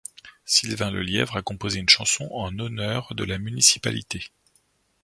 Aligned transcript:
Sylvain 0.45 0.89
Lelièvre 0.89 1.35
a 1.37 1.43
composé 1.43 1.77
une 1.79 1.87
chanson 1.87 2.27
en 2.31 2.57
honneur 2.57 3.13
de 3.13 3.23
la 3.23 3.37
municipalité. 3.37 4.29